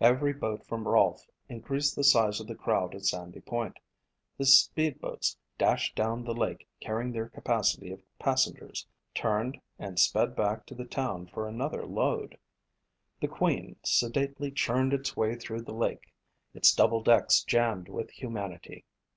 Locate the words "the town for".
10.74-11.46